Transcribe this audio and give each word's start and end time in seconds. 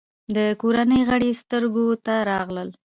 د 0.35 0.37
کورنۍ 0.61 1.01
غړي 1.09 1.31
سترګو 1.41 1.85
ته 2.05 2.15
راغلل. 2.29 2.69